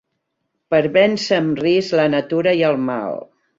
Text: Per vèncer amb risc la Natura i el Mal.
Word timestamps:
Per 0.73 0.79
vèncer 0.95 1.37
amb 1.43 1.63
risc 1.65 1.95
la 2.01 2.09
Natura 2.17 2.57
i 2.63 2.67
el 2.73 2.83
Mal. 2.91 3.25